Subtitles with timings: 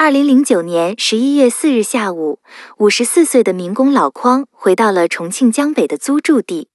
[0.00, 2.38] 二零零九年十一月四日下午，
[2.76, 6.68] 五十四岁的民工老匡回到了重庆江北的租住地。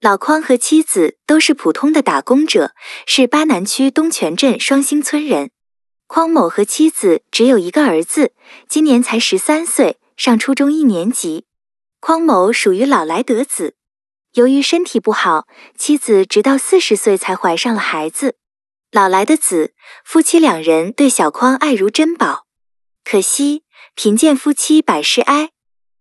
[0.00, 2.72] 老匡和妻子都是普通的打工者，
[3.06, 5.52] 是巴南区东泉镇双星村人。
[6.08, 8.32] 匡某和妻子只有一个儿子，
[8.68, 11.46] 今年才十三岁，上初中一年级。
[12.00, 13.76] 匡某属于老来得子，
[14.32, 15.46] 由于身体不好，
[15.78, 18.34] 妻子直到四十岁才怀上了孩子。
[18.90, 22.43] 老来的子，夫妻两人对小匡爱如珍宝。
[23.04, 23.64] 可惜
[23.94, 25.50] 贫贱夫妻百事哀，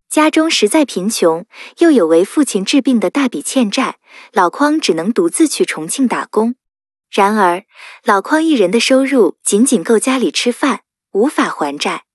[0.09, 1.45] 家中实在贫穷，
[1.79, 3.97] 又有为父亲治病的大笔欠债，
[4.31, 6.55] 老匡只能独自去重庆打工。
[7.11, 7.65] 然而，
[8.05, 12.05] 老匡一人的收入仅仅够家里吃饭，无法还债。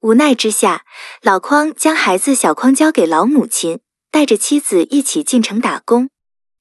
[0.00, 0.86] 无奈之下，
[1.20, 3.80] 老匡将孩子小匡交给老母亲，
[4.10, 6.08] 带着妻子一起进城打工。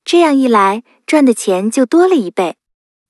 [0.04, 2.58] 这样一来，赚的钱就多了一倍。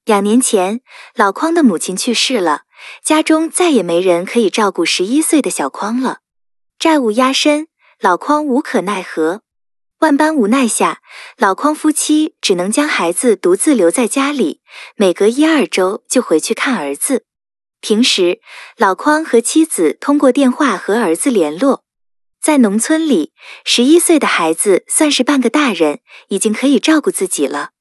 [0.05, 0.81] 两年前，
[1.15, 2.65] 老匡的母亲去世了。
[3.03, 6.19] 家中再也没人可以照顾十一岁的小匡了，
[6.77, 7.67] 债务压身，
[7.99, 9.41] 老匡无可奈何。
[9.99, 11.01] 万般无奈下，
[11.37, 14.61] 老匡夫妻只能将孩子独自留在家里，
[14.95, 17.25] 每隔一二周就回去看儿子。
[17.81, 18.39] 平时，
[18.77, 21.83] 老匡和妻子通过电话和儿子联络。
[22.41, 23.33] 在农村里，
[23.65, 27.71] 十一岁的孩子算是半个大人，已经可以照顾自己了。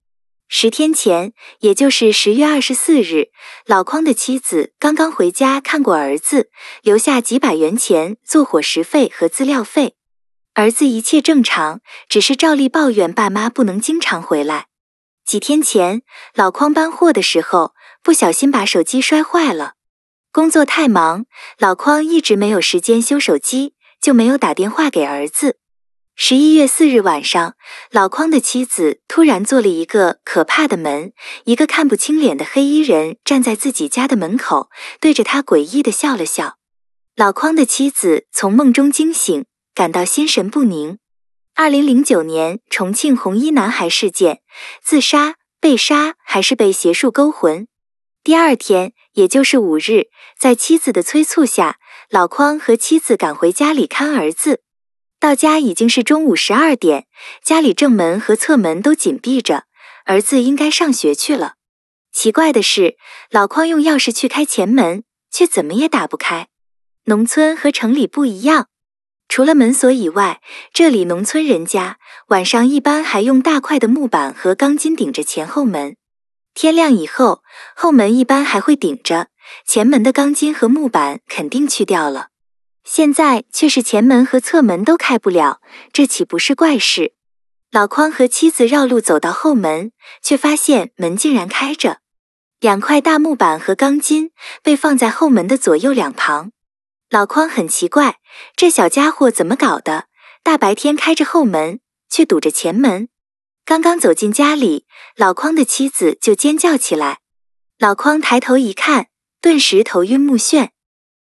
[0.51, 3.29] 十天前，也就是十月二十四日，
[3.67, 9.97] 老匡的妻子刚刚回家看过儿子，留下几百元钱做伙食费和资料费。
[10.55, 14.69] 儿子一切正常，只是照例抱怨爸妈不能经常回来。
[15.27, 16.01] 几天前，
[16.35, 19.75] 老匡搬货的时候不小心把手机摔坏了，
[20.33, 21.27] 工作太忙，
[21.59, 25.59] 老匡一直没有时间修手机，就没有打电话给儿子。
[26.21, 27.55] 十一月四日晚上，
[27.93, 31.13] 老匡的妻子突然做了一个可怕的门，
[31.45, 36.57] 一个看不清脸的黑衣人站在自己家的门口，对着他诡异的笑了笑。
[37.15, 40.99] 老匡的妻子从梦中惊醒，感到心神不宁。
[41.55, 44.41] 二零零九年重庆红衣男孩事件，
[44.83, 47.69] 自杀、被杀还是被邪术勾魂？
[48.25, 51.77] 第二天，也就是五日，在妻子的催促下，
[52.11, 54.63] 老匡和妻子赶回家里看儿子。
[55.21, 57.07] 到家已经是中午十二点，
[57.43, 59.65] 家里正门和侧门都紧闭着，
[60.05, 61.55] 儿子应该上学去了。
[62.13, 62.97] 奇怪的是，
[63.31, 66.47] 老匡用钥匙去开前门，却怎么也打不开。
[67.07, 68.69] 农村和城里不一样，
[69.29, 70.41] 除了门锁以外，
[70.73, 75.97] 这里农村人家晚上一般还用大块的木板和钢筋顶着前后门。
[76.55, 77.43] 天亮以后，
[77.75, 79.29] 后门一般还会顶着，
[79.67, 82.29] 前门的钢筋和木板肯定去掉了。
[82.91, 85.61] 现在却是前门和侧门都开不了，
[85.93, 87.13] 这岂不是怪事？
[87.71, 91.99] 老匡和妻子绕路走到后门，却发现门竟然开着，
[92.61, 94.31] 两块大木板和钢筋
[94.63, 96.53] 被放在后门的左右两旁。
[97.11, 98.21] 老匡很奇怪，
[98.57, 100.07] 这小家伙怎么搞的？
[100.43, 103.11] 大白天开着后门，却堵着前门。
[103.67, 107.19] 刚刚走进家里，老匡的妻子就尖叫起来。
[107.79, 109.09] 老匡抬头一看，
[109.43, 110.71] 顿时头晕目眩。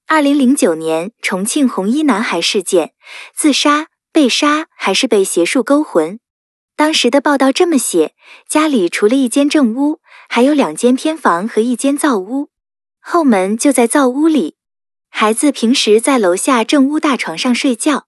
[0.07, 2.93] 二零零九年重庆红衣男孩事件，
[3.33, 6.19] 自杀、被杀还是被邪术勾魂？
[6.75, 8.13] 当时的报道这么写：
[8.47, 12.49] 家里除了一间正屋，还有两间偏房和一间灶屋，
[12.99, 14.57] 后门就在灶屋里。
[15.09, 18.05] 孩子平时在楼下正屋大床上睡觉，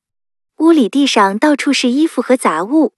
[0.57, 2.93] 屋里地上到处是衣服和杂物，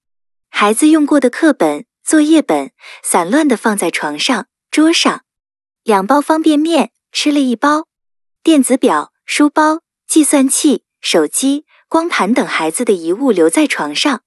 [0.49, 2.71] 孩子用过的课本、作业本
[3.01, 5.23] 散乱的放在床上、桌上，
[5.83, 7.88] 两包方便面吃了一包。
[8.41, 14.21] 电子表、书包、计算器、手机、光盘等孩子的遗物留在床上，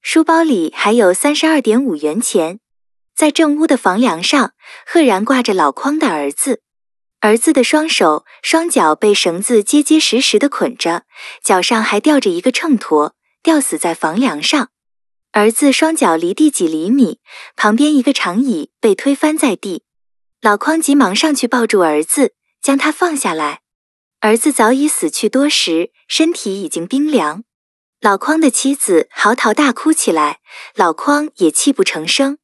[0.00, 2.60] 书包里还有三十二点五元钱。
[3.16, 4.52] 在正屋的房梁上，
[4.86, 6.62] 赫然挂着老匡的儿子，
[7.18, 11.02] 儿子的双手双脚被绳子结结实实的捆着，
[11.42, 14.68] 脚上还吊着一个秤砣，吊死在房梁上。
[15.32, 17.18] 儿子双脚离地几厘米，
[17.56, 19.82] 旁边一个长椅被推翻在地，
[20.40, 22.34] 老匡急忙上去抱住儿子。
[22.68, 23.62] 将他放下来，
[24.20, 27.44] 儿子早已死去多时，身体已经冰凉。
[28.02, 30.40] 老匡的妻子嚎啕大哭起来，
[30.74, 32.36] 老匡也泣不成声。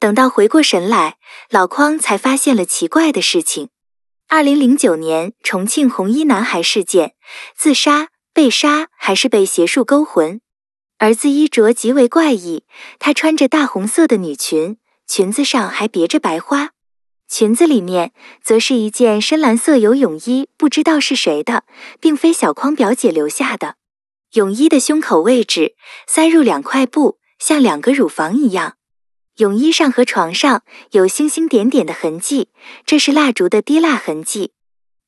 [0.00, 1.18] 等到回过神来，
[1.50, 3.68] 老匡才发现了奇怪的事情。
[4.26, 7.14] 二零零九年重庆红衣男孩事件，
[7.54, 10.40] 自杀、被杀还是被邪术勾魂？
[10.98, 12.64] 儿子衣着极为怪异，
[12.98, 16.70] 他穿着大红色的女裙，裙子上还别着白花。
[17.30, 18.12] 裙子里面
[18.42, 21.62] 则是一件深蓝色游泳衣，不知道是谁的，
[22.00, 23.76] 并非小匡表姐留下的。
[24.32, 25.76] 泳衣的胸口位置
[26.08, 28.74] 塞入两块布，像两个乳房一样。
[29.36, 32.48] 泳衣上和床上有星星点点的痕迹，
[32.84, 34.52] 这是蜡烛的滴蜡痕迹。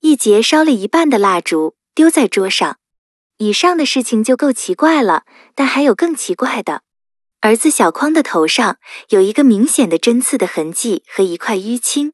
[0.00, 2.78] 一节烧了一半的蜡烛丢在桌上。
[3.38, 5.24] 以上的事情就够奇怪了，
[5.56, 6.82] 但还有更奇怪的。
[7.42, 8.78] 儿子小匡的头上
[9.08, 12.12] 有一个明显的针刺的痕迹和一块淤青。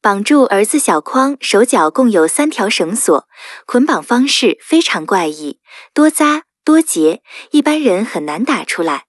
[0.00, 3.28] 绑住儿子小匡手脚共有三条绳索，
[3.66, 5.60] 捆绑方式非常怪异，
[5.92, 9.04] 多扎多结，一般人很难打出来。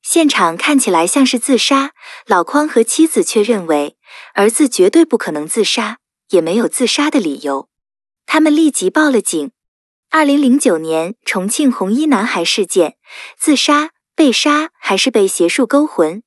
[0.00, 1.92] 现场看起来像是自杀，
[2.26, 3.98] 老匡和妻子却认为
[4.32, 5.98] 儿子绝对不可能自杀，
[6.30, 7.68] 也没有自杀的理由。
[8.24, 9.50] 他们立即报了警。
[10.10, 12.96] 二零零九年重庆红衣男孩事件，
[13.38, 13.90] 自杀。
[14.22, 16.22] 被杀还是被邪术勾魂？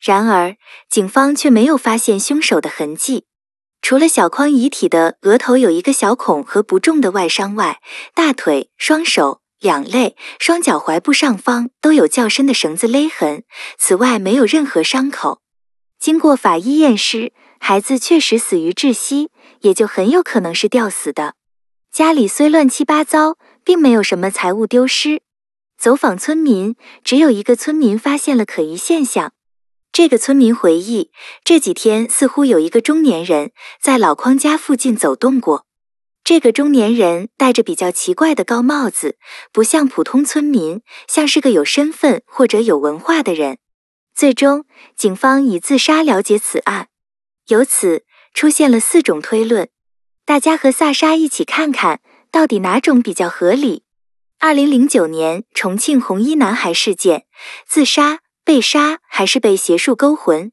[0.00, 0.56] 然而，
[0.90, 3.26] 警方却没有发现凶手的痕迹。
[3.80, 7.80] 除了小匡遗体的额头有一个小孔和不重的外伤外，
[8.14, 13.44] 大腿、双手、两肋、双脚踝部上方都有较深的绳子勒痕。
[13.78, 15.40] 此外，没有任何伤口。
[16.00, 21.34] 经过法医验尸，孩子确实死于窒息，也就很有可能是吊死的。
[21.92, 25.22] 家里虽乱七八糟，并没有什么财物丢失。
[25.78, 29.32] 走访村民，只有一个村民发现了可疑现象。
[29.92, 31.10] 这个村民回忆，
[31.42, 35.64] 这几天似乎有一个中年人在老匡家附近走动过。
[36.22, 39.16] 这个中年人戴着比较奇怪的高帽子，
[39.52, 43.58] 不像普通村民，像是个有身份或者有文化的人。
[44.14, 46.88] 最终，警方以自杀了解此案，
[47.46, 49.68] 由此出现了四种推论。
[50.24, 52.00] 大家和萨沙一起看看
[52.30, 53.84] 到底哪种比较合理。
[54.38, 57.24] 二零零九年重庆红衣男孩事件，
[57.66, 60.52] 自杀、被杀还是被邪术勾魂？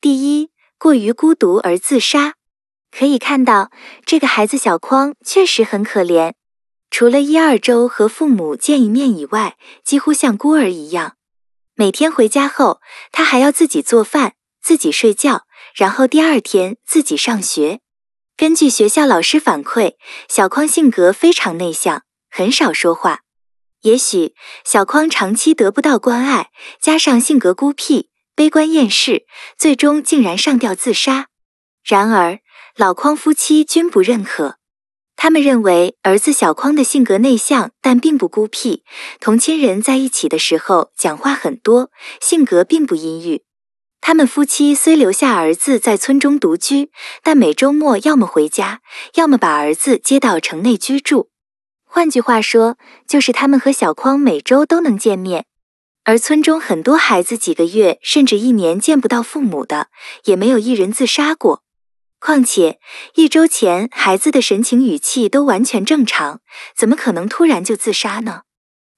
[0.00, 2.34] 第一，过于孤独而自杀。
[2.90, 3.70] 可以看到，
[4.06, 6.32] 这个孩子小匡确实很可怜，
[6.90, 11.16] 除了一二周和父母见一面以外，几乎像孤儿一样。
[11.74, 12.80] 每天回家后，
[13.12, 14.32] 他还要自己做饭、
[14.62, 15.42] 自己睡觉，
[15.76, 17.80] 然后第二天自己上学。
[18.38, 19.96] 根据学校老师反馈，
[20.28, 22.04] 小匡性格非常内向。
[22.30, 23.20] 很少说话，
[23.82, 24.34] 也许
[24.64, 29.26] 小匡长期得不到关爱，加上性格孤僻、悲观厌世，
[29.56, 31.28] 最终竟然上吊自杀。
[31.84, 32.40] 然而
[32.76, 34.56] 老匡夫妻均不认可，
[35.16, 38.84] 他们认为儿子小匡的性格内向，但并不孤僻，
[39.20, 41.90] 同亲人在一起的时候讲话很多，
[42.20, 43.42] 性格并不阴郁。
[44.00, 46.92] 他们夫妻虽留下儿子在村中独居，
[47.22, 48.80] 但每周末要么回家，
[49.14, 51.30] 要么把儿子接到城内居住。
[51.90, 52.76] 换句话说，
[53.06, 55.46] 就是他们和小匡每周都能见面，
[56.04, 59.88] 而村中很多孩子几个月甚至一年见不到父母的，
[60.24, 61.64] 也没有一人自杀过。
[62.20, 62.78] 况且
[63.14, 66.40] 一周前孩子的神情语气都完全正常，
[66.76, 68.42] 怎么可能突然就自杀呢？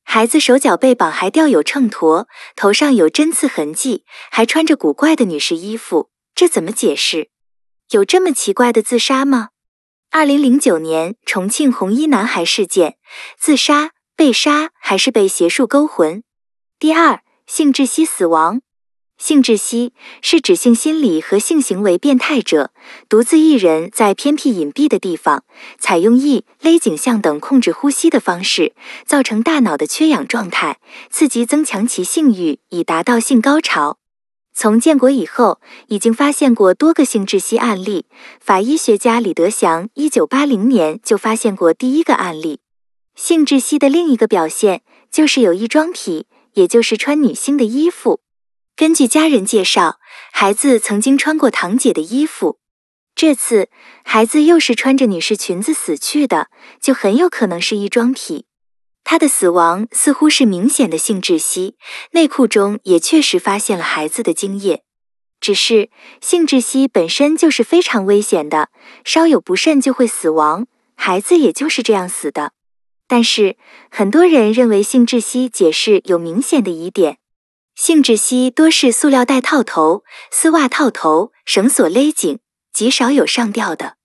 [0.03, 2.27] 孩子手脚被绑还吊有秤砣，
[2.57, 7.29] 头上有针刺痕迹，还穿着古怪的女士衣服，这怎么解释？
[7.91, 9.51] 有这么奇怪的自杀吗？
[10.12, 12.97] 二零零九年重庆红衣男孩事件，
[13.39, 16.25] 自杀、被杀还是被邪术勾魂？
[16.81, 18.61] 第二，性窒息死亡。
[19.19, 22.73] 性窒息是指性心理和性行为变态者
[23.09, 25.45] 独自一人在偏僻隐蔽的地方，
[25.79, 28.75] 采用缢、勒颈项等控制呼吸的方式，
[29.06, 34.00] 造成大脑的缺氧状态，刺激增强其性欲，以达到性高潮。
[34.62, 38.05] 从建国以后，已经发现过多个性窒息案例。
[38.43, 42.61] 法医学家李德祥一九八零年就发现过第一个案例。
[43.15, 48.20] 性窒息的另一个表现就是有异装癖，也就是穿女性的衣服。
[48.77, 49.99] 根据家人介绍，
[50.31, 52.58] 孩子曾经穿过堂姐的衣服，
[53.15, 53.70] 这次
[54.05, 58.44] 孩子又是穿着女士裙子死去的，就很有可能是异装癖。
[59.10, 61.74] 他的死亡似乎是明显的性窒息，
[62.12, 64.84] 内裤中也确实发现了孩子的精液。
[65.40, 65.90] 只是
[66.20, 68.69] 性窒息本身就是非常危险的，
[69.05, 72.52] 稍有不慎就会死亡，孩子也就是这样死的。
[73.08, 73.56] 但是
[73.90, 77.19] 很多人认为性窒息解释有明显的疑点，
[77.74, 82.38] 性窒息多是塑料袋套头、丝袜套头、绳索勒颈，
[82.72, 83.96] 极少有上吊的。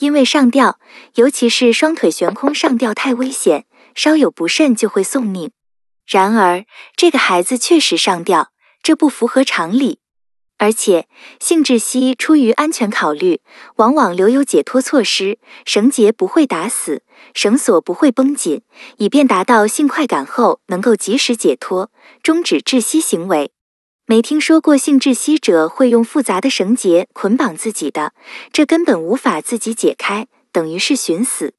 [0.00, 0.78] 因为上吊，
[1.14, 3.64] 尤其是双腿悬空上吊太危险。
[3.94, 5.50] 稍有不慎就会送命。
[6.06, 6.64] 然而，
[6.96, 8.50] 这个孩子确实上吊，
[8.82, 10.00] 这不符合常理。
[10.58, 11.08] 而且，
[11.40, 13.40] 性窒息出于安全考虑，
[13.76, 17.02] 往往留有解脱措施，绳结不会打死，
[17.34, 18.62] 绳索不会绷紧，
[18.98, 21.90] 以便达到性快感后能够及时解脱，
[22.22, 23.50] 终止窒息行为。
[24.06, 28.12] 没听说过性窒息者会用复杂的绳结捆绑自己的，
[28.52, 31.54] 这根本无法自己解开，等于是寻死。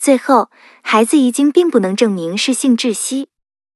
[0.00, 0.50] 最后，
[0.82, 3.28] 孩子遗精并不能证明是性窒息。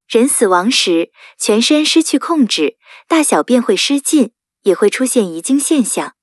[0.08, 4.30] 人死亡时，全身失去控制，大小便会失禁，
[4.62, 6.14] 也会出现遗精现象。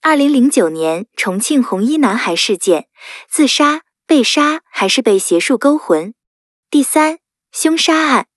[0.00, 2.88] 二零零九年重庆红衣男孩事件，
[3.28, 6.14] 自杀、被杀还是被邪术勾魂？
[6.70, 7.18] 第三，
[7.52, 8.28] 凶杀案。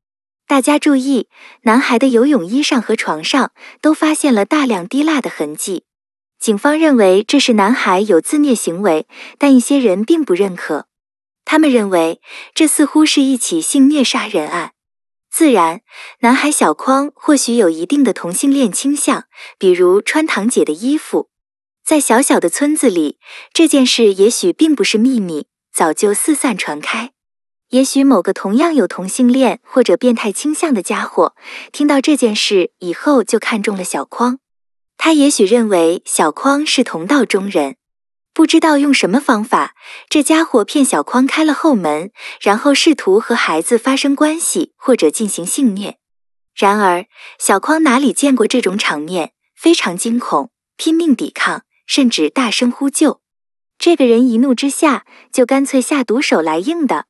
[0.45, 1.29] 大家注意，
[1.61, 5.85] 男孩的游泳衣上和床上都发现了大量滴蜡的痕迹。
[6.37, 9.07] 警方认为这是男孩有自虐行为，
[9.37, 10.87] 但一些人并不认可。
[11.45, 12.19] 他们认为
[12.53, 14.73] 这似乎是一起性虐杀人案。
[15.31, 15.81] 自然，
[16.19, 19.25] 男孩小匡或许有一定的同性恋倾向，
[19.57, 21.29] 比如穿堂姐的衣服。
[21.85, 23.19] 在小小的村子里，
[23.53, 27.11] 这件事也许并不是秘密，早就四散传开。
[27.69, 31.35] 也许某个同样有同性恋或者变态倾向的家伙，
[31.71, 34.39] 听到这件事以后就看中了小匡。
[34.97, 37.75] 他也许认为小匡是同道中人，
[38.35, 39.75] 不知道用什么方法，
[40.09, 42.11] 这家伙骗小匡开了后门，
[42.41, 45.95] 然后试图和孩子发生关系或者进行性虐。
[46.53, 47.05] 然而，
[47.39, 53.21] 小匡哪里见过这种场面，非常惊恐，拼命抵抗，甚至大声呼救。
[53.77, 57.05] 这个人一怒之下，就干脆下毒手来硬的。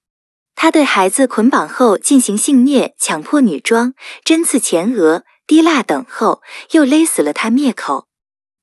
[0.53, 8.07] 他对孩子捆绑后进行性虐，强迫女装、针刺前额、滴蜡等后，又勒死了他灭口。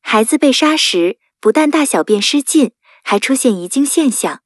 [0.00, 2.70] 孩子被杀时，不但大小便失禁，
[3.02, 4.42] 还出现遗精现象。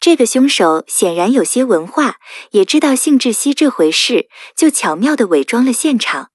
[0.00, 2.16] 这个凶手显然有些文化，
[2.52, 6.30] 也知道性窒息这回事，就巧妙地伪装了现场。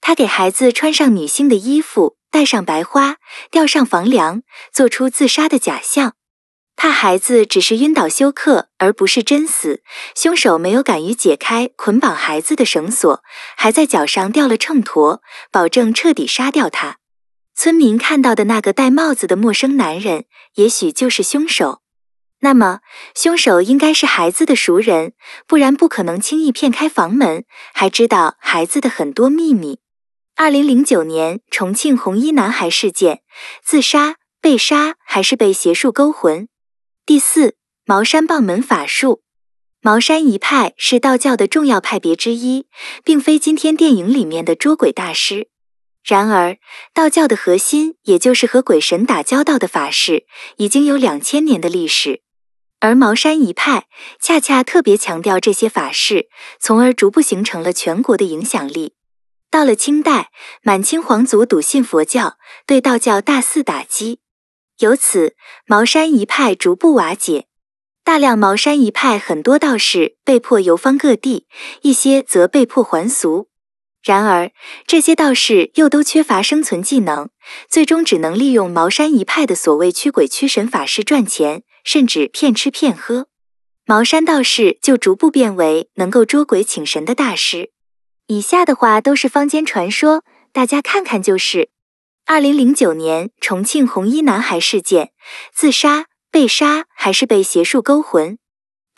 [0.00, 3.16] 他给孩子穿上女性的衣服，戴上白花，
[3.50, 4.42] 吊上房梁，
[4.72, 6.14] 做出自杀的假象。
[6.76, 9.82] 怕孩子只是晕倒休克，而不是真死。
[10.14, 13.24] 凶手没有敢于解开捆绑孩子的绳索，
[13.56, 15.18] 还在脚上吊了秤砣，
[15.50, 16.99] 保证彻底杀掉他。
[17.54, 21.82] 村民看到的那个戴帽子的陌生男人，也许就是凶手。
[22.40, 22.80] 那么，
[23.14, 25.12] 凶手应该是孩子的熟人，
[25.46, 29.80] 不然不可能轻易骗开房门，还知道孩子的很多秘密。
[30.36, 33.20] 二零零九年重庆红衣男孩事件，
[33.62, 36.48] 自杀、被杀还是被邪术勾魂？
[37.04, 39.20] 第四，茅山棒门法术。
[39.82, 42.68] 茅山一派是道教的重要派别之一，
[43.04, 45.49] 并非今天电影里面的捉鬼大师。
[46.02, 46.56] 然而，
[46.94, 50.24] 道教的核心，也就是和鬼神打交道的法事，
[50.56, 52.22] 已经有两千年的历史。
[52.80, 53.84] 而茅山一派
[54.18, 58.94] 恰恰特别强调这些法事，从而逐步形成了全国的影响力。
[59.50, 60.30] 到了清代，
[60.62, 64.20] 满清皇族笃信佛教，对道教大肆打击。
[64.78, 67.48] 由此，茅山一派逐步瓦解，
[68.02, 71.46] 大量茅山一派很多道士被迫游方各地，
[71.82, 73.49] 一些则被迫还俗。
[74.02, 74.50] 然而，
[74.86, 77.28] 这些道士又都缺乏生存技能，
[77.68, 83.26] 最终只能利用茅山一派的所谓驱鬼驱神法师赚钱，甚至骗吃骗喝。
[83.84, 87.72] 茅山道士就逐步变为能够捉鬼请神的大师。
[88.28, 91.70] 以下的话都是坊间传说，大家看看就是。
[92.26, 95.10] 二零零九年重庆红衣男孩事件，
[95.52, 98.38] 自杀、被杀还是被邪术勾魂？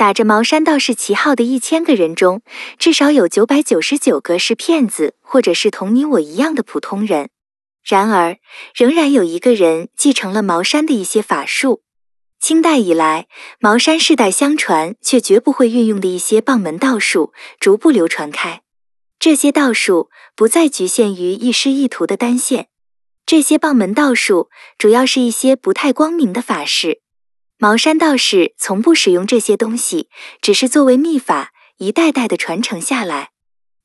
[0.03, 2.43] 打着茅山道士旗号的一千个人中，
[2.77, 7.29] 至少有九百九十九个是骗子，或者是同你我一样的普通人。
[7.85, 8.39] 然而，
[8.75, 11.83] 仍然有一个人继承了茅山的一些法术。
[12.41, 13.29] 清代以来，
[13.61, 18.63] 茅山世代相传却绝不会运用的一些棒门道术，逐步流传开。
[19.21, 22.67] 这些道术不再局限于一师一徒的单线。
[23.25, 27.03] 这些棒门道术主要是一些不太光明的法事，
[27.63, 30.09] 茅山道士从不使用这些东西，
[30.41, 33.31] 只是作为秘法，一代代的传承下来。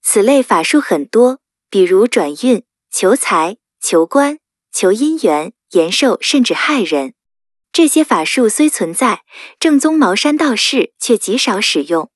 [0.01, 4.39] 此类法术很多，比如转运、求财、求官、
[4.74, 7.13] 求姻缘、延寿，甚至害人。
[7.72, 9.22] 这些法术虽存在，
[9.60, 12.10] 正宗茅山道士却极少使用。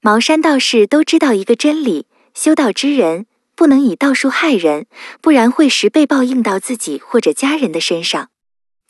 [0.00, 3.26] 茅山道士都知道一个真理：修道之人。
[3.56, 4.86] 不能以道术害人，
[5.20, 8.30] 不然会十倍报应到自己或者家人的身上。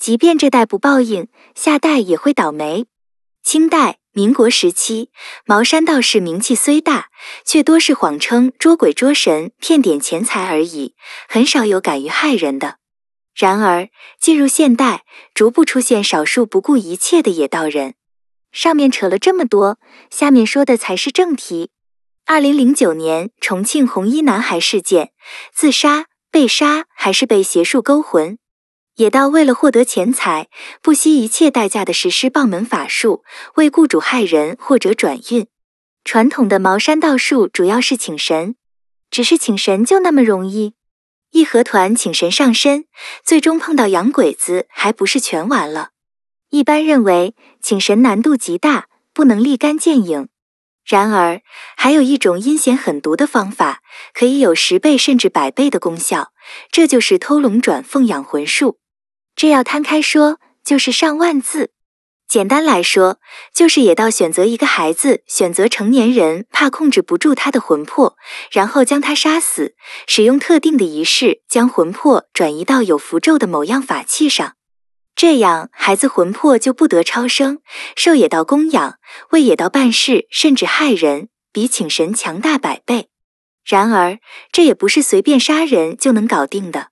[0.01, 2.87] 即便这代不报应，下代也会倒霉。
[3.43, 5.11] 清代、民国时期，
[5.45, 7.11] 茅山道士名气虽大，
[7.45, 10.95] 却多是谎称捉鬼捉神，骗点钱财而已，
[11.29, 12.79] 很少有敢于害人的。
[13.35, 15.05] 然而，进入现代，
[15.35, 17.95] 逐步出现少数不顾一切的野道人。
[18.53, 19.79] 上面扯了这么多，
[20.11, 21.71] 下面说的才是正题。
[22.25, 25.13] 二零零九年重庆红衣男孩事件，
[25.53, 28.39] 自杀、被杀还是被邪术勾魂？
[29.01, 30.49] 野道为了获得钱财，
[30.83, 35.47] 不惜一切代价的实施棒门法术，为雇主害人或者转运。
[36.05, 38.57] 传统的茅山道术主要是请神，
[39.11, 40.75] 只是请神就那么容易？
[41.31, 42.85] 义和团请神上身，
[43.25, 45.93] 最终碰到洋鬼子，还不是全完了？
[46.51, 50.29] 一般认为，请神难度极大，不能立竿见影。
[50.85, 51.41] 然而，
[51.75, 53.81] 还有一种阴险狠毒的方法，
[54.13, 56.33] 可以有十倍甚至百倍的功效，
[56.71, 58.77] 这就是偷龙转凤养魂术。
[59.41, 61.71] 这要摊开说，就是上万字。
[62.29, 63.19] 简单来说，
[63.55, 68.19] 就是野道选择一个孩子，选择成年人，怕控制不住他的魂魄，
[68.51, 69.75] 然后将他杀死，
[70.07, 74.57] 使用特定的仪式将魂魄转移到有符咒的某样法器上，
[75.17, 77.63] 这样孩子魂魄就不得超生，
[77.97, 78.99] 受野道供养，
[79.31, 83.09] 为野道办事，甚至害人，比请神强大百倍。
[83.65, 84.19] 然而，
[84.53, 86.89] 这也不是随便杀人就能搞定的，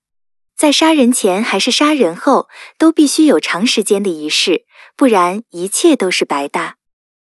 [0.58, 2.48] 在杀人前还是杀人后，
[2.78, 4.64] 都必须有长时间的仪式。
[4.96, 6.78] 不然一切都是白搭，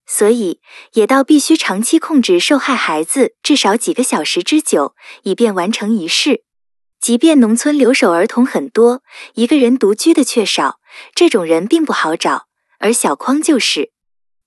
[0.06, 0.62] 所以
[0.94, 6.44] 野道必须长期控制受害孩子至少几个小时之久，以便完成仪式。
[7.02, 9.02] 即便农村留守儿童很多，
[9.34, 10.80] 一个人独居的却少，
[11.16, 12.46] 这种人并不好找。
[12.78, 13.92] 而小匡就是。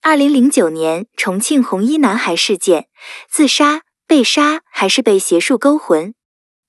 [0.00, 2.86] 二零零九年重庆红衣男孩事件，
[3.28, 6.14] 自杀、被杀还是被邪术勾魂？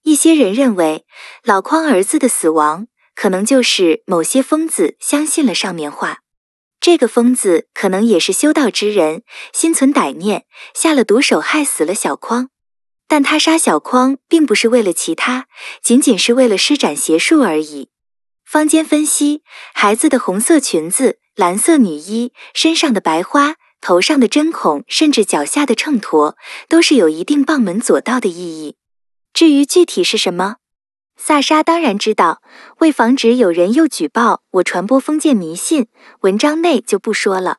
[0.08, 1.06] 一些人认为
[1.44, 6.20] 老匡儿子的死亡可能就是某些疯子相信了上面话。
[6.80, 12.52] 这个疯子可能也是修道之人，心存歹念，下了毒手害死了小匡。
[13.10, 15.48] 但他杀小匡并不是为了其他，
[15.84, 17.90] 仅仅是为了施展邪术而已。
[18.46, 26.36] 坊间分析，孩子的红色裙子、蓝色女衣、身上的白花、头上的针孔，甚至脚下的秤砣，
[26.70, 28.78] 都是有一定傍门左道的意义。
[29.38, 30.56] 至于具体是什么？
[31.16, 32.42] 萨沙当然知道，
[32.80, 35.90] 为防止有人又举报我传播封建迷信，
[36.22, 37.58] 文章内就不说了。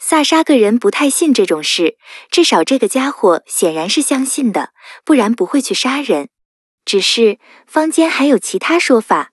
[0.00, 1.96] 萨沙个人不太信这种事，
[2.28, 4.70] 至少这个家伙显然是相信的，
[5.04, 6.28] 不然不会去杀人。
[6.84, 7.38] 只是
[7.68, 9.30] 坊间还有其他说法，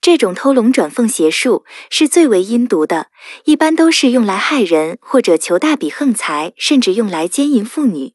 [0.00, 3.08] 这种偷龙转凤邪术是最为阴毒的，
[3.46, 8.12] 一般都是用来害人或者求大笔横财，甚至用来奸淫妇女。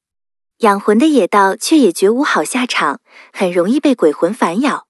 [0.59, 2.99] 养魂的野道却也绝无好下场，
[3.31, 4.87] 很容易被鬼魂反咬。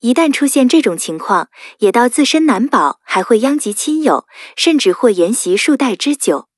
[0.00, 6.48] 一旦出现这种情况，野道自身难保，还会殃及亲友，甚至或延袭数代之久。